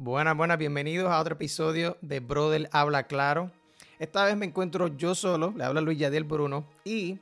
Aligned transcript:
Buenas, 0.00 0.36
buenas, 0.36 0.58
bienvenidos 0.58 1.10
a 1.10 1.18
otro 1.18 1.34
episodio 1.34 1.96
de 2.02 2.20
Brother 2.20 2.68
Habla 2.70 3.08
Claro. 3.08 3.50
Esta 3.98 4.24
vez 4.24 4.36
me 4.36 4.46
encuentro 4.46 4.86
yo 4.96 5.16
solo, 5.16 5.52
le 5.56 5.64
habla 5.64 5.80
Luis 5.80 5.98
Yadiel 5.98 6.22
Bruno 6.22 6.68
y 6.84 7.18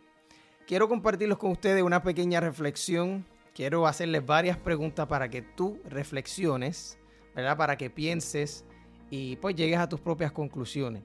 quiero 0.67 0.87
compartirlos 0.87 1.39
con 1.39 1.53
ustedes 1.53 1.83
una 1.83 2.03
pequeña 2.03 2.39
reflexión. 2.39 3.25
Quiero 3.55 3.87
hacerles 3.87 4.27
varias 4.27 4.59
preguntas 4.59 5.07
para 5.07 5.31
que 5.31 5.41
tú 5.41 5.81
reflexiones, 5.87 6.99
¿verdad? 7.35 7.57
Para 7.57 7.79
que 7.79 7.89
pienses 7.89 8.67
y 9.09 9.37
pues 9.37 9.57
llegues 9.57 9.79
a 9.79 9.89
tus 9.89 10.01
propias 10.01 10.31
conclusiones. 10.31 11.03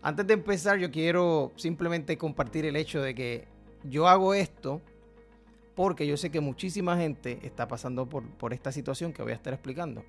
Antes 0.00 0.26
de 0.26 0.32
empezar, 0.32 0.78
yo 0.78 0.90
quiero 0.90 1.52
simplemente 1.56 2.16
compartir 2.16 2.64
el 2.64 2.74
hecho 2.74 3.02
de 3.02 3.14
que 3.14 3.46
yo 3.84 4.08
hago 4.08 4.32
esto 4.32 4.80
porque 5.74 6.06
yo 6.06 6.16
sé 6.16 6.30
que 6.30 6.40
muchísima 6.40 6.96
gente 6.96 7.38
está 7.42 7.68
pasando 7.68 8.08
por, 8.08 8.26
por 8.38 8.54
esta 8.54 8.72
situación 8.72 9.12
que 9.12 9.22
voy 9.22 9.32
a 9.32 9.34
estar 9.34 9.52
explicando. 9.52 10.02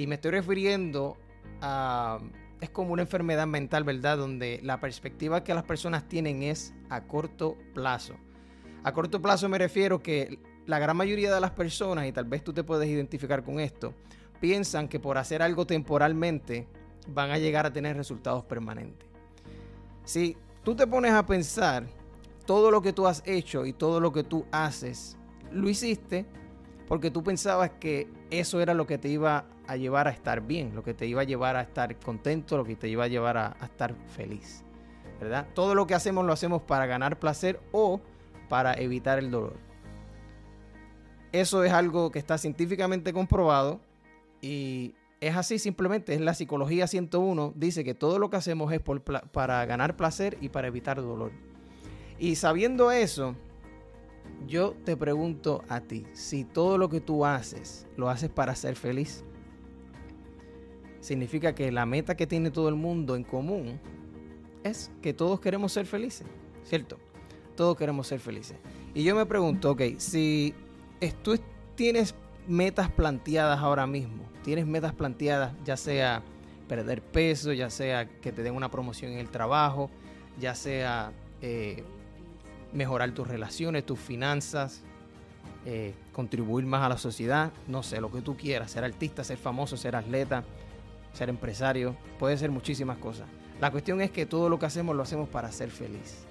Y 0.00 0.06
me 0.06 0.14
estoy 0.14 0.30
refiriendo 0.30 1.18
a... 1.60 2.18
Es 2.62 2.70
como 2.70 2.94
una 2.94 3.02
enfermedad 3.02 3.46
mental, 3.46 3.84
¿verdad? 3.84 4.16
Donde 4.16 4.58
la 4.62 4.80
perspectiva 4.80 5.44
que 5.44 5.52
las 5.52 5.64
personas 5.64 6.08
tienen 6.08 6.42
es 6.42 6.72
a 6.88 7.02
corto 7.02 7.58
plazo. 7.74 8.14
A 8.82 8.92
corto 8.94 9.20
plazo 9.20 9.46
me 9.50 9.58
refiero 9.58 10.02
que 10.02 10.38
la 10.64 10.78
gran 10.78 10.96
mayoría 10.96 11.34
de 11.34 11.38
las 11.38 11.50
personas, 11.50 12.06
y 12.06 12.12
tal 12.12 12.24
vez 12.24 12.42
tú 12.42 12.54
te 12.54 12.64
puedes 12.64 12.88
identificar 12.88 13.44
con 13.44 13.60
esto, 13.60 13.92
piensan 14.40 14.88
que 14.88 14.98
por 14.98 15.18
hacer 15.18 15.42
algo 15.42 15.66
temporalmente 15.66 16.66
van 17.06 17.30
a 17.30 17.36
llegar 17.36 17.66
a 17.66 17.72
tener 17.72 17.94
resultados 17.94 18.42
permanentes. 18.44 19.06
Si 20.04 20.34
tú 20.64 20.74
te 20.74 20.86
pones 20.86 21.12
a 21.12 21.26
pensar 21.26 21.86
todo 22.46 22.70
lo 22.70 22.80
que 22.80 22.94
tú 22.94 23.06
has 23.06 23.22
hecho 23.26 23.66
y 23.66 23.74
todo 23.74 24.00
lo 24.00 24.12
que 24.12 24.24
tú 24.24 24.46
haces, 24.50 25.18
lo 25.52 25.68
hiciste 25.68 26.24
porque 26.90 27.12
tú 27.12 27.22
pensabas 27.22 27.70
que 27.78 28.08
eso 28.32 28.60
era 28.60 28.74
lo 28.74 28.84
que 28.84 28.98
te 28.98 29.08
iba 29.08 29.44
a 29.68 29.76
llevar 29.76 30.08
a 30.08 30.10
estar 30.10 30.40
bien, 30.40 30.74
lo 30.74 30.82
que 30.82 30.92
te 30.92 31.06
iba 31.06 31.20
a 31.20 31.24
llevar 31.24 31.54
a 31.54 31.60
estar 31.60 31.94
contento, 32.00 32.56
lo 32.56 32.64
que 32.64 32.74
te 32.74 32.88
iba 32.88 33.04
a 33.04 33.06
llevar 33.06 33.36
a, 33.36 33.56
estar 33.62 33.94
feliz. 34.16 34.64
¿verdad? 35.20 35.46
Todo 35.54 35.76
lo 35.76 35.86
que 35.86 35.94
hacemos 35.94 36.26
lo 36.26 36.32
hacemos 36.32 36.62
para 36.62 36.86
ganar 36.86 37.20
placer 37.20 37.60
o 37.70 38.00
para 38.48 38.74
evitar 38.74 39.20
el 39.20 39.30
dolor. 39.30 39.54
Eso 41.30 41.62
es 41.62 41.72
algo 41.72 42.10
que 42.10 42.18
está 42.18 42.38
científicamente 42.38 43.12
comprobado 43.12 43.78
y 44.40 44.96
es 45.20 45.36
así 45.36 45.60
simplemente, 45.60 46.12
es 46.12 46.20
la 46.20 46.34
psicología 46.34 46.88
101, 46.88 47.52
dice 47.54 47.84
que 47.84 47.94
todo 47.94 48.18
lo 48.18 48.30
que 48.30 48.38
hacemos 48.38 48.72
es 48.72 48.80
para 49.30 49.64
ganar 49.64 49.96
placer 49.96 50.38
y 50.40 50.48
para 50.48 50.66
evitar 50.66 51.00
dolor. 51.00 51.30
Y 52.18 52.34
sabiendo 52.34 52.90
eso, 52.90 53.36
yo 54.46 54.74
te 54.84 54.96
pregunto 54.96 55.62
a 55.68 55.80
ti, 55.80 56.06
si 56.12 56.44
todo 56.44 56.78
lo 56.78 56.88
que 56.88 57.00
tú 57.00 57.24
haces 57.24 57.86
lo 57.96 58.10
haces 58.10 58.30
para 58.30 58.54
ser 58.54 58.76
feliz, 58.76 59.24
significa 61.00 61.54
que 61.54 61.70
la 61.72 61.86
meta 61.86 62.16
que 62.16 62.26
tiene 62.26 62.50
todo 62.50 62.68
el 62.68 62.74
mundo 62.74 63.16
en 63.16 63.24
común 63.24 63.80
es 64.62 64.90
que 65.02 65.14
todos 65.14 65.40
queremos 65.40 65.72
ser 65.72 65.86
felices, 65.86 66.26
¿cierto? 66.62 66.98
Todos 67.56 67.76
queremos 67.76 68.06
ser 68.06 68.20
felices. 68.20 68.56
Y 68.94 69.02
yo 69.02 69.14
me 69.14 69.26
pregunto, 69.26 69.70
ok, 69.70 69.82
si 69.98 70.54
tú 71.22 71.38
tienes 71.74 72.14
metas 72.46 72.90
planteadas 72.90 73.60
ahora 73.60 73.86
mismo, 73.86 74.24
tienes 74.42 74.66
metas 74.66 74.92
planteadas, 74.94 75.54
ya 75.64 75.76
sea 75.76 76.22
perder 76.68 77.02
peso, 77.02 77.52
ya 77.52 77.70
sea 77.70 78.06
que 78.06 78.32
te 78.32 78.42
den 78.42 78.54
una 78.54 78.70
promoción 78.70 79.12
en 79.12 79.18
el 79.18 79.30
trabajo, 79.30 79.90
ya 80.38 80.54
sea 80.54 81.12
eh, 81.42 81.82
mejorar 82.72 83.12
tus 83.12 83.26
relaciones, 83.26 83.84
tus 83.84 83.98
finanzas, 83.98 84.82
eh, 85.66 85.94
contribuir 86.12 86.64
más 86.64 86.82
a 86.82 86.88
la 86.88 86.98
sociedad, 86.98 87.52
no 87.68 87.82
sé, 87.82 88.00
lo 88.00 88.10
que 88.10 88.22
tú 88.22 88.36
quieras, 88.36 88.70
ser 88.70 88.84
artista, 88.84 89.24
ser 89.24 89.36
famoso, 89.36 89.76
ser 89.76 89.96
atleta, 89.96 90.44
ser 91.12 91.28
empresario, 91.28 91.96
puede 92.18 92.38
ser 92.38 92.50
muchísimas 92.50 92.98
cosas. 92.98 93.26
La 93.60 93.70
cuestión 93.70 94.00
es 94.00 94.10
que 94.10 94.24
todo 94.24 94.48
lo 94.48 94.58
que 94.58 94.66
hacemos 94.66 94.96
lo 94.96 95.02
hacemos 95.02 95.28
para 95.28 95.52
ser 95.52 95.70
feliz. 95.70 96.24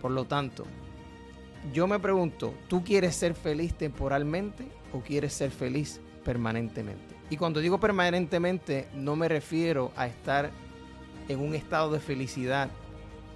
Por 0.00 0.12
lo 0.12 0.24
tanto, 0.24 0.64
yo 1.74 1.86
me 1.86 1.98
pregunto, 1.98 2.54
¿tú 2.68 2.82
quieres 2.82 3.14
ser 3.14 3.34
feliz 3.34 3.74
temporalmente 3.74 4.66
o 4.94 5.00
quieres 5.00 5.34
ser 5.34 5.50
feliz 5.50 6.00
permanentemente? 6.24 7.16
Y 7.28 7.36
cuando 7.36 7.60
digo 7.60 7.78
permanentemente, 7.78 8.88
no 8.94 9.14
me 9.14 9.28
refiero 9.28 9.92
a 9.94 10.06
estar 10.06 10.50
en 11.28 11.38
un 11.38 11.54
estado 11.54 11.92
de 11.92 12.00
felicidad 12.00 12.70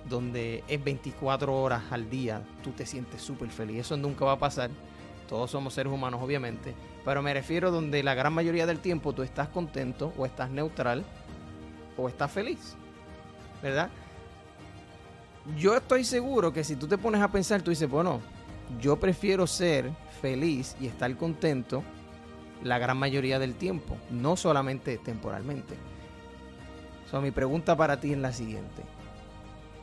donde 0.08 0.62
es 0.68 0.82
24 0.82 1.54
horas 1.54 1.82
al 1.90 2.10
día, 2.10 2.42
tú 2.62 2.70
te 2.72 2.86
sientes 2.86 3.22
súper 3.22 3.50
feliz. 3.50 3.78
Eso 3.78 3.96
nunca 3.96 4.24
va 4.24 4.32
a 4.32 4.38
pasar. 4.38 4.70
Todos 5.28 5.50
somos 5.50 5.74
seres 5.74 5.92
humanos, 5.92 6.20
obviamente. 6.22 6.74
Pero 7.04 7.22
me 7.22 7.34
refiero 7.34 7.70
donde 7.70 8.02
la 8.02 8.14
gran 8.14 8.32
mayoría 8.32 8.66
del 8.66 8.80
tiempo 8.80 9.12
tú 9.12 9.22
estás 9.22 9.48
contento 9.48 10.12
o 10.16 10.26
estás 10.26 10.50
neutral 10.50 11.04
o 11.96 12.08
estás 12.08 12.30
feliz. 12.30 12.76
¿Verdad? 13.62 13.90
Yo 15.58 15.76
estoy 15.76 16.04
seguro 16.04 16.52
que 16.52 16.64
si 16.64 16.76
tú 16.76 16.86
te 16.86 16.98
pones 16.98 17.20
a 17.20 17.28
pensar, 17.28 17.62
tú 17.62 17.70
dices, 17.70 17.88
bueno, 17.88 18.20
yo 18.80 18.98
prefiero 18.98 19.46
ser 19.46 19.90
feliz 20.20 20.76
y 20.80 20.86
estar 20.86 21.14
contento 21.16 21.82
la 22.62 22.78
gran 22.78 22.96
mayoría 22.96 23.38
del 23.38 23.54
tiempo, 23.54 23.96
no 24.10 24.36
solamente 24.36 24.96
temporalmente. 24.98 25.74
So, 27.10 27.20
mi 27.20 27.30
pregunta 27.30 27.76
para 27.76 28.00
ti 28.00 28.12
es 28.12 28.18
la 28.18 28.32
siguiente. 28.32 28.82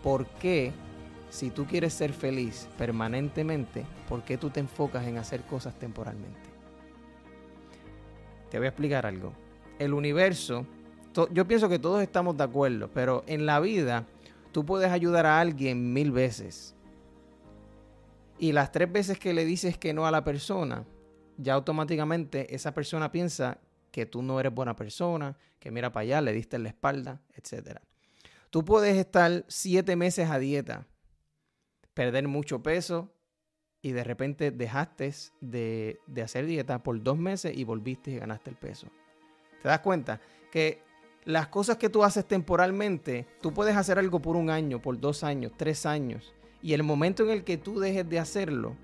¿Por 0.04 0.26
qué, 0.26 0.72
si 1.30 1.50
tú 1.50 1.66
quieres 1.66 1.94
ser 1.94 2.14
feliz 2.14 2.68
permanentemente, 2.78 3.86
por 4.10 4.24
qué 4.24 4.38
tú 4.38 4.50
te 4.50 4.60
enfocas 4.60 5.06
en 5.08 5.18
hacer 5.18 5.42
cosas 5.44 5.78
temporalmente? 5.78 6.50
Te 8.50 8.58
voy 8.58 8.66
a 8.66 8.70
explicar 8.70 9.06
algo. 9.06 9.34
El 9.80 9.94
universo, 9.94 10.66
yo 11.32 11.48
pienso 11.48 11.70
que 11.70 11.80
todos 11.80 12.02
estamos 12.02 12.36
de 12.38 12.44
acuerdo, 12.44 12.90
pero 12.94 13.24
en 13.28 13.46
la 13.46 13.60
vida 13.60 14.06
tú 14.52 14.66
puedes 14.66 14.92
ayudar 14.92 15.26
a 15.26 15.40
alguien 15.40 15.94
mil 15.94 16.12
veces. 16.12 16.76
Y 18.40 18.54
las 18.54 18.72
tres 18.72 18.92
veces 18.92 19.20
que 19.20 19.34
le 19.34 19.46
dices 19.46 19.78
que 19.78 19.94
no 19.94 20.06
a 20.08 20.12
la 20.12 20.24
persona, 20.24 20.84
ya 21.38 21.54
automáticamente 21.54 22.54
esa 22.54 22.74
persona 22.74 23.12
piensa 23.12 23.60
que 23.92 24.06
tú 24.06 24.22
no 24.24 24.40
eres 24.40 24.54
buena 24.54 24.76
persona, 24.76 25.38
que 25.60 25.70
mira 25.70 25.92
para 25.92 26.02
allá, 26.02 26.22
le 26.22 26.34
diste 26.34 26.58
la 26.58 26.70
espalda, 26.70 27.22
etc. 27.36 27.80
Tú 28.52 28.64
puedes 28.64 28.96
estar 28.98 29.46
siete 29.48 29.96
meses 29.96 30.30
a 30.30 30.38
dieta, 30.38 30.86
perder 31.96 32.28
mucho 32.28 32.62
peso 32.62 33.12
y 33.82 33.94
de 33.94 34.04
repente 34.04 34.52
dejaste 34.52 35.12
de, 35.40 36.00
de 36.06 36.22
hacer 36.22 36.46
dieta 36.46 36.84
por 36.84 37.02
dos 37.02 37.18
meses 37.18 37.58
y 37.58 37.64
volviste 37.64 38.12
y 38.12 38.20
ganaste 38.20 38.52
el 38.52 38.58
peso. 38.58 38.88
¿Te 39.64 39.70
das 39.70 39.80
cuenta? 39.80 40.22
Que 40.52 40.84
las 41.24 41.48
cosas 41.48 41.78
que 41.78 41.90
tú 41.90 42.04
haces 42.04 42.28
temporalmente, 42.28 43.26
tú 43.42 43.54
puedes 43.54 43.76
hacer 43.76 43.98
algo 43.98 44.22
por 44.22 44.36
un 44.36 44.50
año, 44.50 44.82
por 44.82 45.00
dos 45.00 45.24
años, 45.24 45.52
tres 45.58 45.86
años. 45.86 46.34
Y 46.62 46.74
el 46.74 46.84
momento 46.84 47.24
en 47.24 47.30
el 47.30 47.44
que 47.44 47.58
tú 47.58 47.80
dejes 47.80 48.08
de 48.08 48.20
hacerlo, 48.20 48.76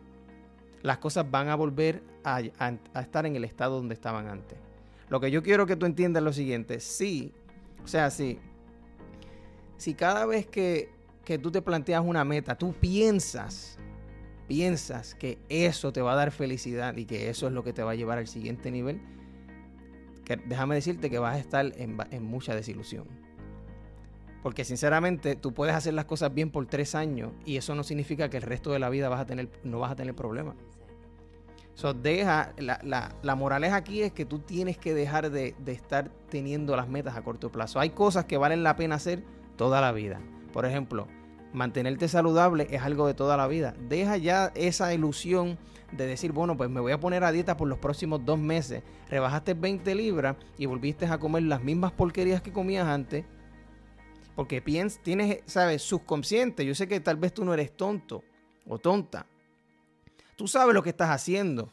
las 0.82 1.00
cosas 1.00 1.30
van 1.30 1.50
a 1.50 1.56
volver 1.56 2.02
a, 2.24 2.40
estar 3.00 3.26
en 3.26 3.36
el 3.36 3.44
estado 3.44 3.78
donde 3.78 3.94
estaban 3.94 4.28
antes. 4.28 4.58
Lo 5.10 5.20
que 5.20 5.32
yo 5.32 5.44
quiero 5.44 5.66
que 5.66 5.76
tú 5.76 5.86
entiendas 5.86 6.22
es 6.22 6.26
lo 6.26 6.34
siguiente. 6.34 6.80
Sí, 6.80 7.34
o 7.84 7.88
sea, 7.88 8.10
sí. 8.10 8.40
Si 9.78 9.94
cada 9.94 10.26
vez 10.26 10.48
que, 10.48 10.90
que 11.24 11.38
tú 11.38 11.52
te 11.52 11.62
planteas 11.62 12.04
una 12.04 12.24
meta, 12.26 12.58
tú 12.58 12.74
piensas, 12.74 13.78
piensas 14.48 15.14
que 15.16 15.38
eso 15.50 15.92
te 15.94 16.02
va 16.02 16.14
a 16.14 16.16
dar 16.16 16.32
felicidad 16.32 16.96
y 16.98 17.06
que 17.06 17.30
eso 17.30 17.48
es 17.48 17.54
lo 17.54 17.64
que 17.64 17.74
te 17.74 17.84
va 17.84 17.92
a 17.92 17.96
llevar 17.96 18.18
al 18.18 18.28
siguiente 18.28 18.72
nivel, 18.72 19.02
déjame 20.46 20.76
decirte 20.76 21.10
que 21.10 21.20
vas 21.20 21.36
a 21.36 21.40
estar 21.40 21.72
en, 21.78 22.24
mucha 22.24 22.56
desilusión. 22.56 23.06
Porque 24.44 24.64
sinceramente 24.66 25.36
tú 25.36 25.54
puedes 25.54 25.76
hacer 25.76 25.94
las 25.94 26.06
cosas 26.06 26.34
bien 26.34 26.52
por 26.52 26.66
tres 26.68 26.96
años 26.96 27.32
y 27.46 27.58
eso 27.58 27.76
no 27.76 27.84
significa 27.84 28.30
que 28.30 28.38
el 28.38 28.44
resto 28.44 28.72
de 28.72 28.80
la 28.80 28.90
vida 28.90 29.10
vas 29.10 29.22
a 29.22 29.26
tener, 29.26 29.50
no 29.64 29.80
vas 29.80 29.92
a 29.92 29.96
tener 29.96 30.16
problemas. 30.16 30.56
So, 31.74 31.94
deja, 31.94 32.54
la, 32.58 33.36
moraleja 33.36 33.76
aquí 33.76 34.02
es 34.02 34.12
que 34.12 34.26
tú 34.26 34.40
tienes 34.40 34.78
que 34.78 34.96
dejar 34.96 35.30
de, 35.30 35.54
de, 35.60 35.72
estar 35.74 36.10
teniendo 36.30 36.76
las 36.76 36.88
metas 36.88 37.16
a 37.16 37.22
corto 37.22 37.52
plazo. 37.52 37.80
Hay 37.80 37.92
cosas 37.92 38.26
que 38.26 38.38
valen 38.38 38.64
la 38.64 38.76
pena 38.76 38.96
hacer 38.96 39.24
toda 39.58 39.82
la 39.82 39.92
vida. 39.92 40.22
Por 40.54 40.66
ejemplo, 40.66 41.08
mantenerte 41.54 42.08
saludable 42.08 42.68
es 42.72 42.82
algo 42.82 43.08
de 43.08 43.14
toda 43.14 43.36
la 43.36 43.48
vida. 43.48 43.76
Deja 43.90 44.18
ya 44.18 44.52
esa 44.56 44.94
ilusión 44.94 45.58
de 45.92 46.06
decir, 46.06 46.32
bueno, 46.32 46.56
pues 46.56 46.70
me 46.70 46.80
voy 46.80 46.92
a 46.92 47.00
poner 47.00 47.24
a 47.24 47.32
dieta 47.32 47.58
por 47.58 47.68
los 47.68 47.80
próximos 47.80 48.24
dos 48.26 48.40
meses. 48.40 48.84
Rebajaste 49.10 49.54
20 49.54 49.96
libras 49.96 50.36
y 50.58 50.66
volviste 50.66 51.06
a 51.06 51.18
comer 51.18 51.44
las 51.44 51.64
mismas 51.64 51.92
porquerías 51.92 52.42
que 52.42 52.52
comías 52.52 52.88
antes. 52.88 53.26
Porque 54.36 54.62
piensas, 54.62 55.02
tienes, 55.02 55.40
sabes, 55.46 55.82
subconsciente. 55.82 56.66
Yo 56.66 56.76
sé 56.76 56.88
que 56.88 57.00
tal 57.00 57.18
vez 57.18 57.34
tú 57.34 57.44
no 57.44 57.54
eres 57.54 57.76
tonto 57.76 58.24
o 58.68 58.78
tonta. 58.78 59.26
Tú 60.36 60.48
sabes 60.48 60.76
lo 60.76 60.84
que 60.84 60.92
estás 60.92 61.10
haciendo. 61.10 61.70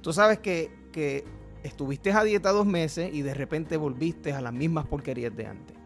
Tú 0.00 0.12
sabes 0.12 0.38
que, 0.38 0.70
que 0.92 1.24
estuviste 1.62 2.12
a 2.12 2.24
dieta 2.24 2.50
dos 2.52 2.64
meses 2.64 3.12
y 3.12 3.22
de 3.22 3.34
repente 3.34 3.76
volviste 3.76 4.32
a 4.32 4.40
las 4.40 4.52
mismas 4.52 4.86
porquerías 4.86 5.36
de 5.36 5.46
antes. 5.46 5.83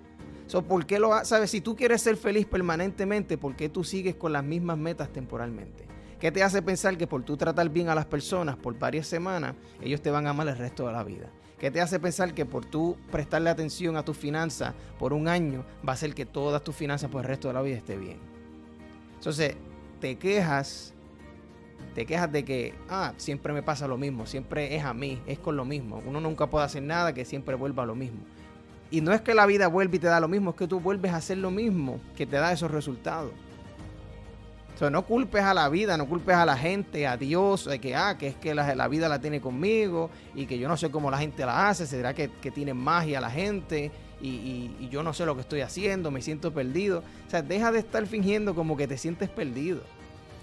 ¿Por 0.69 0.87
qué 0.87 0.99
lo 0.99 1.25
sabes? 1.25 1.51
Si 1.51 1.61
tú 1.61 1.77
quieres 1.77 2.03
ser 2.03 2.17
feliz 2.17 2.47
permanentemente, 2.47 3.37
¿por 3.37 3.55
qué 3.57 3.69
tú 3.69 3.85
sigues 3.85 4.15
con 4.15 4.33
las 4.33 4.45
mismas 4.45 4.79
metas 4.79 5.13
temporalmente? 5.13 5.87
¿Qué 6.19 6.33
te 6.33 6.43
hace 6.43 6.63
pensar 6.63 6.97
que 6.97 7.07
por 7.07 7.23
tú 7.23 7.37
tratar 7.37 7.69
bien 7.69 7.89
a 7.89 7.95
las 7.95 8.07
personas 8.07 8.57
por 8.57 8.77
varias 8.79 9.07
semanas, 9.07 9.55
ellos 9.81 10.03
te 10.03 10.11
van 10.11 10.27
a 10.27 10.31
amar 10.31 10.49
el 10.49 10.57
resto 10.57 10.87
de 10.87 10.93
la 10.93 11.05
vida? 11.05 11.31
¿Qué 11.59 11.71
te 11.71 11.81
hace 11.81 12.01
pensar 12.01 12.35
que 12.35 12.47
por 12.47 12.65
tú 12.65 12.97
prestarle 13.11 13.51
atención 13.51 13.97
a 13.97 14.05
tus 14.05 14.17
finanzas 14.17 14.75
por 14.99 15.13
un 15.13 15.29
año 15.29 15.65
va 15.87 15.93
a 15.93 15.95
hacer 15.95 16.15
que 16.15 16.25
todas 16.25 16.63
tus 16.63 16.75
finanzas 16.75 17.11
por 17.11 17.23
el 17.23 17.29
resto 17.29 17.49
de 17.49 17.55
la 17.55 17.63
vida 17.63 17.77
esté 17.77 17.97
bien? 17.97 18.19
Entonces, 19.17 19.57
te 20.01 20.17
quejas, 20.17 20.95
te 21.95 22.07
quejas 22.07 22.31
de 22.31 22.45
que, 22.45 22.75
ah, 22.89 23.13
siempre 23.17 23.53
me 23.53 23.63
pasa 23.63 23.87
lo 23.89 23.97
mismo, 23.97 24.27
siempre 24.27 24.75
es 24.77 24.85
a 24.85 24.95
mí, 24.95 25.21
es 25.27 25.39
con 25.39 25.57
lo 25.57 25.65
mismo. 25.65 26.01
Uno 26.07 26.21
nunca 26.21 26.49
puede 26.49 26.65
hacer 26.65 26.83
nada 26.83 27.13
que 27.13 27.25
siempre 27.25 27.55
vuelva 27.57 27.83
a 27.83 27.87
lo 27.87 27.97
mismo. 27.97 28.21
Y 28.91 29.01
no 29.01 29.13
es 29.13 29.21
que 29.21 29.35
la 29.35 29.47
vida 29.47 29.69
vuelva 29.69 29.97
y 29.97 29.99
te 29.99 30.07
da 30.07 30.21
lo 30.21 30.29
mismo, 30.29 30.51
es 30.51 30.57
que 30.57 30.67
tú 30.67 30.81
vuelves 30.81 31.13
a 31.13 31.17
hacer 31.17 31.39
lo 31.39 31.51
mismo 31.51 32.01
que 32.17 32.27
te 32.27 32.37
da 32.37 32.53
esos 32.53 32.71
resultados. 32.71 33.33
O 34.75 34.79
sea, 34.79 34.91
no 34.91 35.05
culpes 35.05 35.43
a 35.43 35.53
la 35.53 35.69
vida, 35.69 35.97
no 35.97 36.07
culpes 36.07 36.37
a 36.37 36.47
la 36.47 36.57
gente, 36.57 37.07
a 37.07 37.17
Dios, 37.17 37.65
de 37.65 37.81
que, 37.81 37.97
ah, 37.97 38.17
que 38.17 38.29
es 38.29 38.37
que 38.37 38.55
la, 38.55 38.89
vida 38.89 39.09
la 39.09 39.21
tiene 39.21 39.41
conmigo 39.41 40.09
y 40.35 40.47
que 40.47 40.59
yo 40.59 40.69
no 40.69 40.77
sé 40.77 40.91
cómo 40.91 41.11
la 41.11 41.19
gente 41.19 41.45
la 41.45 41.69
hace, 41.69 41.85
será 41.87 42.15
que, 42.15 42.31
que 42.41 42.53
tiene 42.53 42.75
magia 42.75 43.21
la 43.21 43.29
gente 43.31 43.91
y, 44.21 44.89
yo 44.89 45.03
no 45.03 45.13
sé 45.13 45.27
lo 45.27 45.35
que 45.35 45.43
estoy 45.43 45.61
haciendo, 45.61 46.11
me 46.11 46.23
siento 46.23 46.55
perdido. 46.55 47.03
O 47.27 47.31
sea, 47.31 47.43
deja 47.43 47.73
de 47.73 47.81
estar 47.81 48.07
fingiendo 48.07 48.55
como 48.55 48.77
que 48.77 48.87
te 48.87 48.97
sientes 48.97 49.29
perdido. 49.29 49.83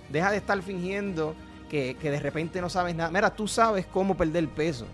Deja 0.10 0.30
de 0.30 0.38
estar 0.38 0.62
fingiendo 0.62 1.34
que, 1.70 1.96
que 2.00 2.12
de 2.12 2.20
repente 2.20 2.62
no 2.62 2.70
sabes 2.70 2.94
nada. 2.94 3.10
Mira, 3.10 3.34
tú 3.34 3.48
sabes 3.48 3.86
cómo 3.86 4.16
perder 4.16 4.48
peso 4.50 4.86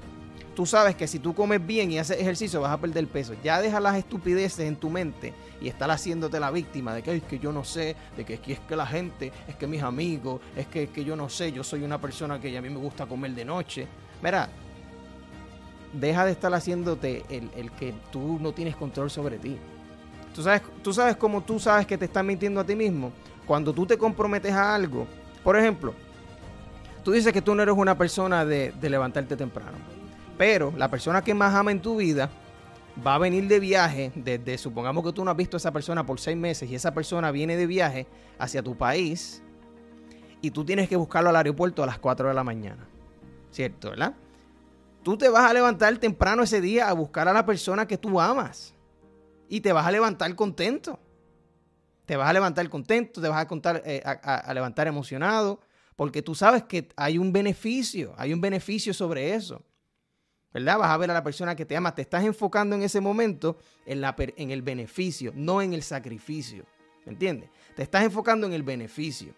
tú 0.56 0.66
sabes 0.66 0.96
que 0.96 1.08
si 1.08 1.20
tú 1.20 1.34
comes 1.34 1.66
bien 1.66 1.92
y 1.92 2.00
haces 2.00 2.20
ejercicio 2.20 2.62
vas 2.62 2.72
a 2.72 2.78
perder 2.78 3.08
peso. 3.08 3.34
Ya 3.44 3.62
deja 3.62 3.80
las 3.80 3.96
estupideces 3.98 4.68
en 4.68 4.76
tu 4.76 4.90
mente 4.90 5.34
y 5.62 5.68
estar 5.68 5.90
haciéndote 5.90 6.40
la 6.40 6.52
víctima 6.52 6.94
de 6.94 7.04
que 7.04 7.16
es 7.16 7.24
que 7.24 7.40
yo 7.40 7.52
no 7.52 7.64
sé, 7.64 7.96
de 8.18 8.26
que, 8.26 8.40
es 8.46 8.60
que 8.60 8.76
la 8.76 8.86
gente, 8.86 9.32
es 9.48 9.56
que 9.56 9.68
mis 9.68 9.82
amigos, 9.82 10.42
es 10.56 10.68
que, 10.68 10.88
que 10.88 11.04
yo 11.04 11.16
no 11.16 11.30
sé, 11.30 11.52
yo 11.52 11.64
soy 11.64 11.84
una 11.84 12.00
persona 12.00 12.40
que 12.40 12.56
a 12.58 12.62
mí 12.62 12.70
me 12.70 12.80
gusta 12.80 13.06
comer 13.06 13.32
de 13.32 13.46
noche. 13.46 13.88
Mira, 14.22 14.50
deja 15.94 16.26
de 16.26 16.32
estar 16.32 16.54
haciéndote 16.54 17.24
el, 17.30 17.50
el 17.56 17.72
que 17.72 17.94
tú 18.12 18.38
no 18.40 18.52
tienes 18.54 18.76
control 18.76 19.10
sobre 19.10 19.38
ti. 19.38 19.58
¿Tú 20.34 20.44
sabes, 20.44 20.62
tú 20.82 20.94
sabes 20.94 21.18
cómo 21.18 21.42
tú 21.42 21.60
sabes 21.60 21.86
que 21.86 21.98
te 21.98 22.06
estás 22.06 22.24
mintiendo 22.24 22.60
a 22.62 22.66
ti 22.66 22.76
mismo. 22.76 23.12
Cuando 23.46 23.74
tú 23.74 23.86
te 23.86 23.98
comprometes 23.98 24.54
a 24.54 24.74
algo, 24.74 25.06
por 25.44 25.58
ejemplo, 25.58 25.94
tú 27.04 27.12
dices 27.12 27.34
que 27.34 27.42
tú 27.42 27.54
no 27.54 27.64
eres 27.64 27.76
una 27.76 27.98
persona 27.98 28.46
de 28.46 28.74
levantarte 28.82 29.36
temprano 29.36 29.91
pero 30.38 30.74
la 30.78 30.90
persona 30.90 31.24
que 31.24 31.34
más 31.34 31.54
ama 31.54 31.72
en 31.72 31.82
tu 31.82 31.98
vida 31.98 32.30
va 33.06 33.16
a 33.16 33.18
venir 33.18 33.48
de 33.48 33.60
viaje 33.60 34.12
desde, 34.16 34.58
supongamos 34.58 35.04
que 35.04 35.14
tú 35.14 35.24
no 35.24 35.32
has 35.32 35.38
visto 35.38 35.58
a 35.58 35.60
esa 35.60 35.72
persona 35.72 36.06
por 36.06 36.20
seis 36.20 36.38
meses 36.38 36.70
y 36.70 36.76
esa 36.76 36.94
persona 36.94 37.32
viene 37.32 37.56
de 37.56 37.68
viaje 37.68 38.08
hacia 38.38 38.62
tu 38.62 38.78
país 38.78 39.42
y 40.42 40.52
tú 40.52 40.66
tienes 40.66 40.90
que 40.90 40.96
buscarlo 40.96 41.30
al 41.30 41.36
aeropuerto 41.36 41.84
a 41.84 41.86
las 41.86 42.00
4 42.00 42.28
de 42.28 42.34
la 42.34 42.44
mañana. 42.44 42.88
¿Cierto, 43.52 43.92
verdad? 43.92 44.16
Tú 45.04 45.18
te 45.18 45.30
vas 45.30 45.50
a 45.50 45.54
levantar 45.54 45.98
temprano 45.98 46.44
ese 46.44 46.62
día 46.62 46.90
a 46.90 46.94
buscar 46.94 47.28
a 47.28 47.34
la 47.34 47.46
persona 47.46 47.88
que 47.88 47.98
tú 47.98 48.20
amas 48.20 48.74
y 49.48 49.62
te 49.62 49.74
vas 49.74 49.86
a 49.86 49.92
levantar 49.92 50.34
contento. 50.36 51.00
Te 52.06 52.16
vas 52.18 52.30
a 52.30 52.34
levantar 52.34 52.68
contento, 52.70 53.22
te 53.22 53.28
vas 53.28 53.46
a, 53.46 53.82
eh, 53.86 54.02
a 54.04 54.54
levantar 54.54 54.88
emocionado, 54.88 55.62
porque 55.96 56.22
tú 56.22 56.36
sabes 56.36 56.64
que 56.64 56.90
hay 56.96 57.18
un 57.18 57.32
beneficio, 57.32 58.14
hay 58.18 58.34
un 58.34 58.42
beneficio 58.42 58.94
sobre 58.94 59.34
eso. 59.34 59.64
¿Verdad? 60.54 60.78
Vas 60.78 60.92
a 60.92 60.98
ver 60.98 61.12
a 61.12 61.14
la 61.14 61.24
persona 61.24 61.56
que 61.56 61.66
te 61.66 61.76
ama. 61.76 61.96
Te 61.96 62.02
estás 62.02 62.24
enfocando 62.24 62.76
en 62.76 62.84
ese 62.84 63.02
momento 63.02 63.58
en, 63.86 64.02
la, 64.02 64.16
en 64.18 64.52
el 64.52 64.62
beneficio, 64.62 65.32
no 65.36 65.62
en 65.62 65.74
el 65.74 65.84
sacrificio. 65.84 66.66
¿Me 67.06 67.14
entiendes? 67.14 67.50
Te 67.76 67.84
estás 67.84 68.04
enfocando 68.04 68.48
en 68.48 68.54
el 68.54 68.64
beneficio. 68.64 69.34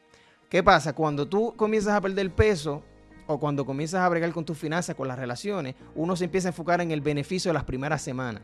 ¿Qué 0.49 0.61
pasa? 0.63 0.93
Cuando 0.93 1.27
tú 1.27 1.53
comienzas 1.55 1.93
a 1.93 2.01
perder 2.01 2.31
peso 2.31 2.83
o 3.27 3.39
cuando 3.39 3.65
comienzas 3.65 4.01
a 4.01 4.09
bregar 4.09 4.31
con 4.31 4.45
tus 4.45 4.57
finanzas, 4.57 4.95
con 4.95 5.07
las 5.07 5.17
relaciones, 5.17 5.75
uno 5.95 6.15
se 6.15 6.25
empieza 6.25 6.49
a 6.49 6.51
enfocar 6.51 6.81
en 6.81 6.91
el 6.91 7.01
beneficio 7.01 7.49
de 7.49 7.53
las 7.53 7.63
primeras 7.63 8.01
semanas. 8.01 8.43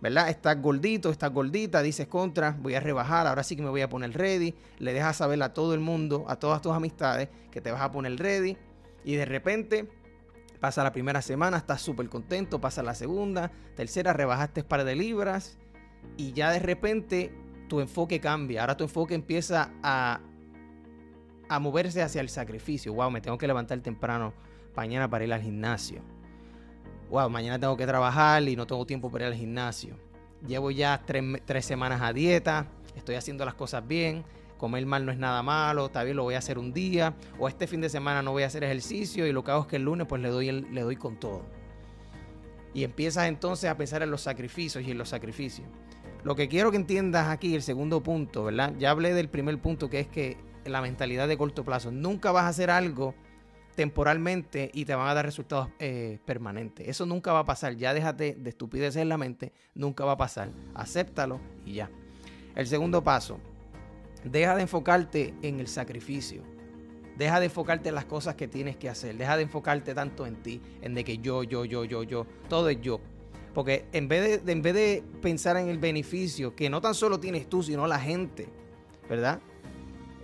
¿verdad? 0.00 0.28
Estás 0.28 0.60
gordito, 0.60 1.10
estás 1.10 1.32
gordita, 1.32 1.82
dices 1.82 2.06
contra, 2.06 2.56
voy 2.60 2.74
a 2.74 2.80
rebajar, 2.80 3.26
ahora 3.26 3.42
sí 3.42 3.56
que 3.56 3.62
me 3.62 3.70
voy 3.70 3.80
a 3.80 3.88
poner 3.88 4.12
ready, 4.12 4.54
le 4.78 4.92
dejas 4.92 5.16
saber 5.16 5.42
a 5.42 5.54
todo 5.54 5.74
el 5.74 5.80
mundo, 5.80 6.24
a 6.28 6.36
todas 6.36 6.60
tus 6.60 6.72
amistades, 6.72 7.28
que 7.50 7.60
te 7.60 7.70
vas 7.70 7.80
a 7.80 7.90
poner 7.90 8.16
ready, 8.18 8.56
y 9.04 9.14
de 9.14 9.24
repente 9.24 9.88
Pasa 10.60 10.82
la 10.82 10.92
primera 10.92 11.22
semana, 11.22 11.58
estás 11.58 11.82
súper 11.82 12.08
contento, 12.08 12.60
pasa 12.60 12.82
la 12.82 12.94
segunda, 12.94 13.50
tercera, 13.74 14.12
rebajaste 14.12 14.62
un 14.62 14.66
par 14.66 14.84
de 14.84 14.96
libras 14.96 15.58
y 16.16 16.32
ya 16.32 16.50
de 16.50 16.58
repente 16.58 17.32
tu 17.68 17.80
enfoque 17.80 18.20
cambia. 18.20 18.62
Ahora 18.62 18.76
tu 18.76 18.84
enfoque 18.84 19.14
empieza 19.14 19.70
a, 19.82 20.20
a 21.48 21.58
moverse 21.58 22.02
hacia 22.02 22.20
el 22.20 22.28
sacrificio. 22.28 22.94
Wow, 22.94 23.10
me 23.10 23.20
tengo 23.20 23.38
que 23.38 23.46
levantar 23.46 23.78
temprano 23.80 24.32
mañana 24.74 25.08
para 25.08 25.24
ir 25.24 25.32
al 25.32 25.42
gimnasio. 25.42 26.02
Wow, 27.10 27.30
mañana 27.30 27.58
tengo 27.58 27.76
que 27.76 27.86
trabajar 27.86 28.42
y 28.42 28.56
no 28.56 28.66
tengo 28.66 28.84
tiempo 28.86 29.10
para 29.10 29.26
ir 29.26 29.32
al 29.32 29.38
gimnasio. 29.38 29.96
Llevo 30.46 30.70
ya 30.70 31.02
tres, 31.04 31.22
tres 31.44 31.64
semanas 31.64 32.02
a 32.02 32.12
dieta, 32.12 32.66
estoy 32.94 33.14
haciendo 33.14 33.44
las 33.44 33.54
cosas 33.54 33.86
bien, 33.86 34.24
comer 34.56 34.84
mal 34.86 35.06
no 35.06 35.12
es 35.12 35.18
nada 35.18 35.42
malo, 35.42 35.90
tal 35.90 36.06
vez 36.06 36.14
lo 36.14 36.22
voy 36.22 36.34
a 36.34 36.38
hacer 36.38 36.58
un 36.58 36.72
día, 36.72 37.14
o 37.38 37.48
este 37.48 37.66
fin 37.66 37.80
de 37.80 37.88
semana 37.88 38.22
no 38.22 38.32
voy 38.32 38.42
a 38.42 38.46
hacer 38.46 38.64
ejercicio 38.64 39.26
y 39.26 39.32
lo 39.32 39.44
que 39.44 39.50
hago 39.50 39.62
es 39.62 39.66
que 39.68 39.76
el 39.76 39.82
lunes 39.82 40.06
pues 40.06 40.22
le 40.22 40.28
doy, 40.28 40.50
le 40.50 40.80
doy 40.80 40.96
con 40.96 41.18
todo. 41.18 41.44
Y 42.74 42.84
empiezas 42.84 43.28
entonces 43.28 43.70
a 43.70 43.76
pensar 43.76 44.02
en 44.02 44.10
los 44.10 44.22
sacrificios 44.22 44.84
y 44.84 44.90
en 44.90 44.98
los 44.98 45.08
sacrificios. 45.08 45.66
Lo 46.24 46.34
que 46.34 46.48
quiero 46.48 46.70
que 46.70 46.76
entiendas 46.76 47.28
aquí, 47.28 47.54
el 47.54 47.62
segundo 47.62 48.02
punto, 48.02 48.44
¿verdad? 48.44 48.74
Ya 48.78 48.90
hablé 48.90 49.14
del 49.14 49.28
primer 49.28 49.58
punto 49.58 49.88
que 49.88 50.00
es 50.00 50.08
que 50.08 50.36
la 50.68 50.80
mentalidad 50.80 51.28
de 51.28 51.36
corto 51.36 51.64
plazo. 51.64 51.90
Nunca 51.90 52.32
vas 52.32 52.44
a 52.44 52.48
hacer 52.48 52.70
algo 52.70 53.14
temporalmente 53.74 54.70
y 54.72 54.86
te 54.86 54.94
van 54.94 55.08
a 55.08 55.14
dar 55.14 55.24
resultados 55.24 55.68
eh, 55.78 56.18
permanentes. 56.24 56.88
Eso 56.88 57.06
nunca 57.06 57.32
va 57.32 57.40
a 57.40 57.44
pasar. 57.44 57.76
Ya 57.76 57.94
déjate 57.94 58.34
de 58.34 58.50
estupideces 58.50 59.02
en 59.02 59.08
la 59.08 59.18
mente. 59.18 59.52
Nunca 59.74 60.04
va 60.04 60.12
a 60.12 60.16
pasar. 60.16 60.50
Acéptalo 60.74 61.40
y 61.64 61.74
ya. 61.74 61.90
El 62.54 62.66
segundo 62.66 63.04
paso, 63.04 63.38
Deja 64.24 64.54
de 64.54 64.62
enfocarte 64.62 65.34
en 65.42 65.60
el 65.60 65.68
sacrificio. 65.68 66.42
Deja 67.16 67.40
de 67.40 67.46
enfocarte 67.46 67.88
en 67.88 67.94
las 67.94 68.04
cosas 68.04 68.34
que 68.34 68.48
tienes 68.48 68.76
que 68.76 68.88
hacer. 68.88 69.16
Deja 69.16 69.36
de 69.36 69.42
enfocarte 69.44 69.94
tanto 69.94 70.26
en 70.26 70.36
ti, 70.42 70.60
en 70.82 70.94
de 70.94 71.04
que 71.04 71.18
yo, 71.18 71.42
yo, 71.42 71.64
yo, 71.64 71.84
yo, 71.84 72.02
yo. 72.02 72.26
Todo 72.48 72.68
es 72.68 72.80
yo. 72.80 73.00
Porque 73.54 73.86
en 73.92 74.06
vez 74.06 74.44
de, 74.44 74.52
en 74.52 74.60
vez 74.60 74.74
de 74.74 75.02
pensar 75.22 75.56
en 75.56 75.68
el 75.68 75.78
beneficio, 75.78 76.54
que 76.54 76.68
no 76.68 76.80
tan 76.82 76.94
solo 76.94 77.18
tienes 77.18 77.48
tú, 77.48 77.62
sino 77.62 77.86
la 77.86 77.98
gente, 77.98 78.48
¿verdad? 79.08 79.40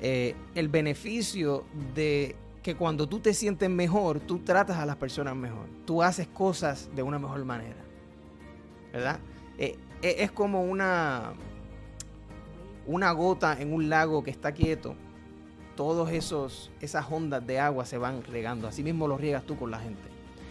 Eh, 0.03 0.35
el 0.55 0.69
beneficio 0.69 1.65
de 1.95 2.37
que 2.63 2.77
cuando 2.77 3.09
tú 3.09 3.21
te 3.21 3.33
sientes 3.35 3.71
mejor, 3.71 4.21
tú 4.21 4.41
tratas 4.41 4.77
a 4.77 4.85
las 4.85 4.97
personas 4.97 5.35
mejor. 5.35 5.67
Tú 5.87 6.03
haces 6.03 6.29
cosas 6.29 6.91
de 6.95 7.03
una 7.03 7.19
mejor 7.19 7.45
manera. 7.45 7.83
¿Verdad? 8.93 9.19
Eh, 9.59 9.79
eh, 10.03 10.17
es 10.19 10.31
como 10.31 10.63
una, 10.63 11.33
una 12.87 13.13
gota 13.13 13.57
en 13.61 13.73
un 13.73 13.89
lago 13.89 14.23
que 14.23 14.31
está 14.31 14.53
quieto, 14.53 14.95
todos 15.77 16.11
esos 16.11 16.71
esas 16.81 17.07
ondas 17.11 17.47
de 17.47 17.59
agua 17.59 17.85
se 17.85 17.99
van 17.99 18.23
regando. 18.25 18.69
Así 18.69 18.83
mismo 18.83 19.09
lo 19.09 19.17
riegas 19.17 19.45
tú 19.45 19.57
con 19.57 19.71
la 19.71 19.79
gente. 19.79 20.03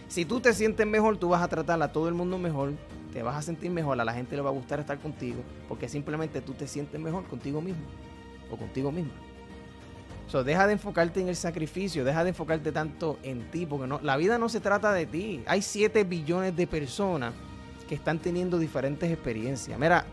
Si 0.08 0.24
tú 0.24 0.40
te 0.40 0.52
sientes 0.52 0.86
mejor, 0.86 1.16
tú 1.16 1.30
vas 1.30 1.42
a 1.42 1.48
tratar 1.48 1.82
a 1.82 1.92
todo 1.92 2.08
el 2.08 2.14
mundo 2.14 2.38
mejor, 2.38 2.72
te 3.12 3.22
vas 3.22 3.36
a 3.36 3.42
sentir 3.42 3.70
mejor, 3.70 3.98
a 3.98 4.04
la 4.04 4.12
gente 4.12 4.36
le 4.36 4.42
va 4.42 4.50
a 4.50 4.52
gustar 4.52 4.78
estar 4.78 4.98
contigo, 4.98 5.42
porque 5.68 5.88
simplemente 5.88 6.42
tú 6.42 6.52
te 6.52 6.66
sientes 6.66 7.00
mejor 7.00 7.24
contigo 7.24 7.62
mismo 7.62 7.82
o 8.50 8.56
contigo 8.56 8.92
misma. 8.92 9.12
So, 10.28 10.44
deja 10.44 10.66
de 10.66 10.74
enfocarte 10.74 11.20
en 11.20 11.28
el 11.28 11.36
sacrificio, 11.36 12.04
deja 12.04 12.24
de 12.24 12.30
enfocarte 12.30 12.72
tanto 12.72 13.18
en 13.22 13.50
ti, 13.50 13.66
porque 13.66 13.86
no, 13.86 14.00
la 14.02 14.16
vida 14.16 14.38
no 14.38 14.48
se 14.48 14.60
trata 14.60 14.92
de 14.92 15.06
ti. 15.06 15.42
Hay 15.46 15.62
7 15.62 16.04
billones 16.04 16.56
de 16.56 16.66
personas 16.66 17.34
que 17.88 17.94
están 17.94 18.18
teniendo 18.18 18.58
diferentes 18.58 19.10
experiencias. 19.10 19.78
Mira, 19.78 20.06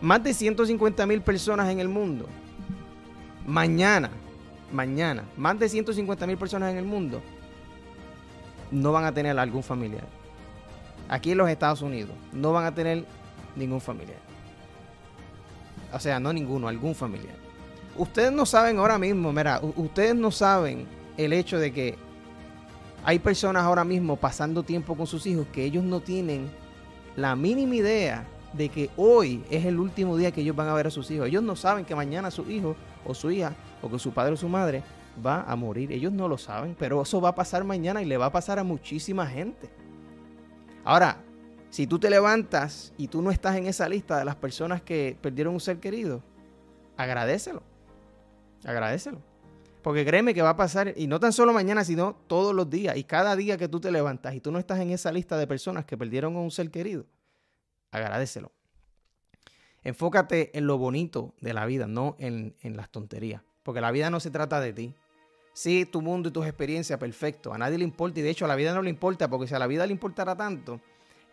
más 0.00 0.22
de 0.22 0.34
150 0.34 1.06
mil 1.06 1.20
personas 1.22 1.68
en 1.68 1.80
el 1.80 1.88
mundo. 1.88 2.26
Mañana, 3.46 4.10
mañana, 4.72 5.24
más 5.36 5.58
de 5.58 5.68
150 5.68 6.26
mil 6.26 6.36
personas 6.36 6.70
en 6.70 6.78
el 6.78 6.84
mundo 6.84 7.20
no 8.70 8.92
van 8.92 9.04
a 9.04 9.12
tener 9.12 9.38
algún 9.38 9.62
familiar. 9.62 10.04
Aquí 11.08 11.32
en 11.32 11.38
los 11.38 11.50
Estados 11.50 11.82
Unidos 11.82 12.12
no 12.32 12.52
van 12.52 12.64
a 12.64 12.74
tener 12.74 13.04
ningún 13.56 13.80
familiar. 13.80 14.18
O 15.92 15.98
sea, 15.98 16.20
no 16.20 16.32
ninguno, 16.32 16.68
algún 16.68 16.94
familiar. 16.94 17.34
Ustedes 17.96 18.30
no 18.30 18.46
saben 18.46 18.78
ahora 18.78 18.98
mismo, 18.98 19.32
mira, 19.32 19.60
ustedes 19.76 20.14
no 20.14 20.30
saben 20.30 20.86
el 21.16 21.32
hecho 21.32 21.58
de 21.58 21.72
que 21.72 21.98
hay 23.04 23.18
personas 23.18 23.64
ahora 23.64 23.82
mismo 23.82 24.16
pasando 24.16 24.62
tiempo 24.62 24.96
con 24.96 25.06
sus 25.06 25.26
hijos 25.26 25.46
que 25.52 25.64
ellos 25.64 25.82
no 25.82 26.00
tienen 26.00 26.48
la 27.16 27.34
mínima 27.34 27.74
idea 27.74 28.24
de 28.52 28.68
que 28.68 28.90
hoy 28.96 29.44
es 29.50 29.64
el 29.64 29.78
último 29.78 30.16
día 30.16 30.32
que 30.32 30.40
ellos 30.40 30.56
van 30.56 30.68
a 30.68 30.74
ver 30.74 30.86
a 30.86 30.90
sus 30.90 31.10
hijos. 31.10 31.28
Ellos 31.28 31.42
no 31.42 31.56
saben 31.56 31.84
que 31.84 31.94
mañana 31.94 32.30
su 32.30 32.50
hijo 32.50 32.76
o 33.04 33.14
su 33.14 33.30
hija 33.30 33.54
o 33.82 33.90
que 33.90 33.98
su 33.98 34.12
padre 34.12 34.32
o 34.32 34.36
su 34.36 34.48
madre 34.48 34.82
va 35.24 35.42
a 35.42 35.56
morir. 35.56 35.92
Ellos 35.92 36.12
no 36.12 36.28
lo 36.28 36.38
saben, 36.38 36.76
pero 36.78 37.02
eso 37.02 37.20
va 37.20 37.30
a 37.30 37.34
pasar 37.34 37.64
mañana 37.64 38.02
y 38.02 38.06
le 38.06 38.16
va 38.16 38.26
a 38.26 38.32
pasar 38.32 38.58
a 38.58 38.64
muchísima 38.64 39.26
gente. 39.26 39.70
Ahora, 40.84 41.18
si 41.70 41.86
tú 41.86 41.98
te 41.98 42.10
levantas 42.10 42.92
y 42.96 43.08
tú 43.08 43.22
no 43.22 43.30
estás 43.30 43.56
en 43.56 43.66
esa 43.66 43.88
lista 43.88 44.18
de 44.18 44.24
las 44.24 44.36
personas 44.36 44.82
que 44.82 45.16
perdieron 45.20 45.54
un 45.54 45.60
ser 45.60 45.78
querido, 45.78 46.22
agradecelo. 46.96 47.62
Agradecelo. 48.64 49.18
Porque 49.82 50.04
créeme 50.04 50.34
que 50.34 50.42
va 50.42 50.50
a 50.50 50.56
pasar, 50.56 50.92
y 50.96 51.06
no 51.06 51.20
tan 51.20 51.32
solo 51.32 51.52
mañana, 51.52 51.84
sino 51.84 52.16
todos 52.26 52.54
los 52.54 52.68
días. 52.68 52.96
Y 52.96 53.04
cada 53.04 53.34
día 53.36 53.56
que 53.56 53.68
tú 53.68 53.80
te 53.80 53.90
levantas 53.90 54.34
y 54.34 54.40
tú 54.40 54.50
no 54.52 54.58
estás 54.58 54.80
en 54.80 54.90
esa 54.90 55.10
lista 55.10 55.38
de 55.38 55.46
personas 55.46 55.84
que 55.86 55.96
perdieron 55.96 56.36
a 56.36 56.40
un 56.40 56.50
ser 56.50 56.70
querido, 56.70 57.06
agradecelo. 57.90 58.52
Enfócate 59.82 60.56
en 60.56 60.66
lo 60.66 60.78
bonito 60.78 61.34
de 61.40 61.54
la 61.54 61.66
vida, 61.66 61.86
no 61.86 62.16
en, 62.18 62.54
en 62.60 62.76
las 62.76 62.90
tonterías. 62.90 63.42
Porque 63.62 63.80
la 63.80 63.90
vida 63.90 64.10
no 64.10 64.20
se 64.20 64.30
trata 64.30 64.60
de 64.60 64.72
ti. 64.72 64.94
Sí, 65.52 65.84
tu 65.84 66.02
mundo 66.02 66.28
y 66.28 66.32
tus 66.32 66.46
experiencias, 66.46 66.98
perfecto. 66.98 67.52
A 67.52 67.58
nadie 67.58 67.78
le 67.78 67.84
importa 67.84 68.20
y 68.20 68.22
de 68.22 68.30
hecho 68.30 68.44
a 68.44 68.48
la 68.48 68.56
vida 68.56 68.74
no 68.74 68.82
le 68.82 68.90
importa 68.90 69.28
porque 69.28 69.46
si 69.46 69.54
a 69.54 69.58
la 69.58 69.66
vida 69.66 69.86
le 69.86 69.92
importara 69.92 70.36
tanto, 70.36 70.80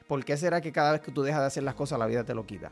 ¿por 0.08 0.24
qué 0.26 0.38
será 0.38 0.62
que 0.62 0.72
cada 0.72 0.94
vez 0.94 1.02
que 1.02 1.12
tú 1.12 1.24
dejas 1.24 1.42
de 1.42 1.48
hacer 1.48 1.64
las 1.64 1.76
cosas 1.76 2.00
la 2.00 2.08
vida 2.08 2.24
te 2.24 2.34
lo 2.34 2.46
quita? 2.46 2.72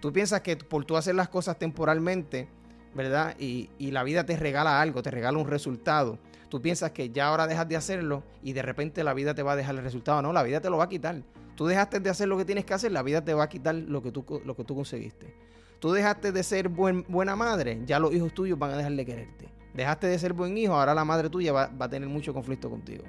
Tú 0.00 0.12
piensas 0.12 0.40
que 0.40 0.56
por 0.56 0.84
tú 0.84 0.96
hacer 0.96 1.14
las 1.14 1.28
cosas 1.28 1.58
temporalmente, 1.58 2.48
¿verdad? 2.94 3.36
Y, 3.38 3.68
la 3.78 4.02
vida 4.02 4.24
te 4.24 4.36
regala 4.36 4.80
algo, 4.80 5.02
te 5.02 5.10
regala 5.10 5.38
un 5.38 5.46
resultado. 5.46 6.18
Tú 6.50 6.60
piensas 6.60 6.90
que 6.90 7.10
ya 7.10 7.28
ahora 7.28 7.46
dejas 7.46 7.68
de 7.68 7.76
hacerlo 7.76 8.24
y 8.42 8.52
de 8.52 8.62
repente 8.62 9.04
la 9.04 9.14
vida 9.14 9.34
te 9.34 9.42
va 9.42 9.52
a 9.52 9.56
dejar 9.56 9.76
el 9.76 9.82
resultado. 9.82 10.20
No, 10.20 10.32
la 10.32 10.42
vida 10.42 10.60
te 10.60 10.68
lo 10.68 10.76
va 10.76 10.84
a 10.84 10.88
quitar. 10.88 11.22
Tú 11.54 11.66
dejaste 11.66 12.00
de 12.00 12.10
hacer 12.10 12.26
lo 12.26 12.36
que 12.36 12.44
tienes 12.44 12.64
que 12.64 12.74
hacer, 12.74 12.90
la 12.90 13.02
vida 13.02 13.24
te 13.24 13.32
va 13.34 13.44
a 13.44 13.48
quitar 13.48 13.74
lo 13.74 14.02
que 14.02 14.10
tú, 14.10 14.24
que 14.24 14.64
tú 14.64 14.74
conseguiste. 14.74 15.32
Tú 15.78 15.92
dejaste 15.92 16.32
de 16.32 16.42
ser 16.42 16.68
buena 16.68 17.36
madre, 17.36 17.80
ya 17.86 17.98
los 18.00 18.12
hijos 18.12 18.34
tuyos 18.34 18.58
van 18.58 18.72
a 18.72 18.76
dejar 18.76 18.92
de 18.92 19.06
quererte. 19.06 19.48
Dejaste 19.74 20.08
de 20.08 20.18
ser 20.18 20.32
buen 20.32 20.58
hijo, 20.58 20.74
ahora 20.74 20.94
la 20.94 21.04
madre 21.04 21.30
tuya 21.30 21.52
va, 21.52 21.70
a 21.78 21.88
tener 21.88 22.08
mucho 22.08 22.34
conflicto 22.34 22.68
contigo. 22.68 23.04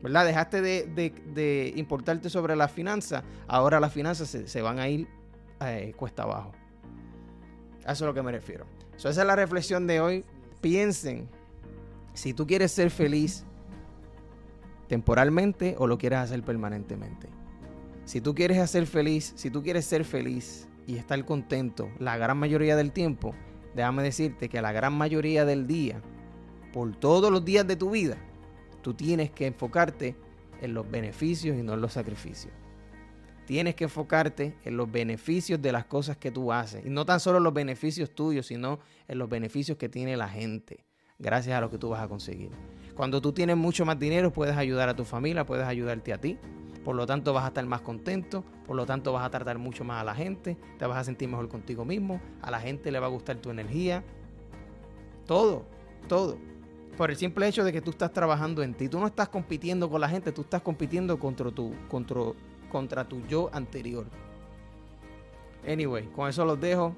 ¿Verdad? 0.00 0.24
Dejaste 0.24 0.62
de, 0.62 1.72
importarte 1.76 2.30
sobre 2.30 2.54
las 2.54 2.70
finanzas, 2.70 3.24
ahora 3.48 3.80
las 3.80 3.92
finanzas 3.92 4.28
se, 4.28 4.62
van 4.62 4.78
a 4.78 4.88
ir 4.88 5.08
eh, 5.60 5.92
cuesta 5.96 6.22
abajo. 6.22 6.52
A 7.84 7.92
eso 7.92 7.92
es 7.92 8.02
a 8.02 8.06
lo 8.06 8.14
que 8.14 8.22
me 8.22 8.32
refiero. 8.32 8.66
esa 8.96 9.08
es 9.08 9.16
la 9.16 9.34
reflexión 9.34 9.86
de 9.86 10.00
hoy. 10.00 10.24
Piensen, 10.60 11.28
si 12.14 12.34
tú 12.34 12.46
quieres 12.46 12.72
ser 12.72 12.90
feliz 12.90 13.44
temporalmente 14.88 15.76
o 15.78 15.86
lo 15.86 15.98
quieres 15.98 16.18
hacer 16.20 16.42
permanentemente. 16.42 17.28
Si 18.04 18.20
tú 18.20 18.34
quieres 18.34 18.58
hacer 18.58 18.86
feliz, 18.86 19.32
si 19.36 19.50
tú 19.50 19.62
quieres 19.62 19.84
ser 19.84 20.04
feliz 20.04 20.66
y 20.86 20.96
estar 20.96 21.22
contento 21.24 21.90
la 21.98 22.16
gran 22.16 22.38
mayoría 22.38 22.74
del 22.74 22.90
tiempo, 22.90 23.34
déjame 23.76 24.02
decirte 24.02 24.48
que 24.48 24.62
la 24.62 24.72
gran 24.72 24.94
mayoría 24.94 25.44
del 25.44 25.66
día, 25.66 26.00
por 26.72 26.96
todos 26.96 27.30
los 27.30 27.44
días 27.44 27.66
de 27.66 27.76
tu 27.76 27.90
vida, 27.90 28.16
tú 28.82 28.94
tienes 28.94 29.30
que 29.30 29.46
enfocarte 29.46 30.16
en 30.62 30.74
los 30.74 30.90
beneficios 30.90 31.56
y 31.58 31.62
no 31.62 31.74
en 31.74 31.82
los 31.82 31.92
sacrificios. 31.92 32.52
Tienes 33.46 33.74
que 33.74 33.84
enfocarte 33.84 34.56
en 34.64 34.76
los 34.76 34.90
beneficios 34.90 35.60
de 35.62 35.72
las 35.72 35.86
cosas 35.86 36.16
que 36.16 36.30
tú 36.30 36.52
haces. 36.52 36.84
Y 36.84 36.90
no 36.90 37.06
tan 37.06 37.20
solo 37.20 37.40
los 37.40 37.54
beneficios 37.54 38.14
tuyos, 38.14 38.46
sino 38.46 38.78
en 39.06 39.18
los 39.18 39.28
beneficios 39.28 39.78
que 39.78 39.88
tiene 39.88 40.16
la 40.16 40.28
gente, 40.28 40.84
gracias 41.18 41.56
a 41.56 41.60
lo 41.60 41.70
que 41.70 41.78
tú 41.78 41.88
vas 41.88 42.02
a 42.02 42.08
conseguir. 42.08 42.50
Cuando 42.94 43.20
tú 43.20 43.32
tienes 43.32 43.56
mucho 43.56 43.84
más 43.84 43.98
dinero, 43.98 44.32
puedes 44.32 44.56
ayudar 44.56 44.88
a 44.88 44.96
tu 44.96 45.04
familia, 45.04 45.44
puedes 45.44 45.66
ayudarte 45.66 46.12
a 46.12 46.20
ti, 46.20 46.38
por 46.84 46.96
lo 46.96 47.06
tanto 47.06 47.32
vas 47.32 47.44
a 47.44 47.48
estar 47.48 47.64
más 47.66 47.80
contento, 47.80 48.44
por 48.66 48.76
lo 48.76 48.86
tanto 48.86 49.12
vas 49.12 49.24
a 49.24 49.30
tratar 49.30 49.58
mucho 49.58 49.84
más 49.84 50.00
a 50.00 50.04
la 50.04 50.14
gente, 50.14 50.56
te 50.78 50.86
vas 50.86 50.98
a 50.98 51.04
sentir 51.04 51.28
mejor 51.28 51.48
contigo 51.48 51.84
mismo, 51.84 52.20
a 52.42 52.50
la 52.50 52.60
gente 52.60 52.90
le 52.90 52.98
va 52.98 53.06
a 53.06 53.10
gustar 53.10 53.36
tu 53.36 53.50
energía, 53.50 54.04
todo, 55.26 55.64
todo. 56.08 56.38
Por 56.96 57.10
el 57.10 57.16
simple 57.16 57.46
hecho 57.46 57.62
de 57.62 57.72
que 57.72 57.80
tú 57.80 57.90
estás 57.90 58.12
trabajando 58.12 58.62
en 58.62 58.74
ti, 58.74 58.88
tú 58.88 58.98
no 58.98 59.06
estás 59.06 59.28
compitiendo 59.28 59.88
con 59.88 60.00
la 60.00 60.08
gente, 60.08 60.32
tú 60.32 60.40
estás 60.40 60.62
compitiendo 60.62 61.18
contra 61.18 61.50
tu, 61.52 61.72
contra, 61.88 62.20
contra 62.70 63.08
tu 63.08 63.24
yo 63.26 63.48
anterior. 63.52 64.06
Anyway, 65.66 66.06
con 66.08 66.28
eso 66.28 66.44
los 66.44 66.60
dejo. 66.60 66.96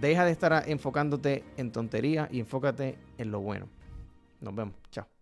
Deja 0.00 0.24
de 0.24 0.32
estar 0.32 0.64
enfocándote 0.68 1.44
en 1.56 1.72
tonterías 1.72 2.28
y 2.30 2.40
enfócate 2.40 2.98
en 3.18 3.30
lo 3.30 3.40
bueno. 3.40 3.68
Nos 4.40 4.54
vemos. 4.54 4.74
Chao. 4.90 5.15